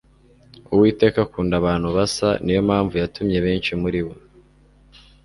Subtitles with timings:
[0.73, 4.13] Uwiteka akunda abantu basa Niyo mpamvu yatumye benshi muri bo